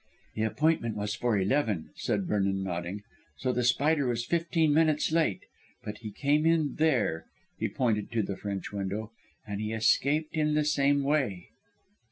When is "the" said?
0.33-0.41, 3.53-3.63, 8.23-8.35, 10.55-10.65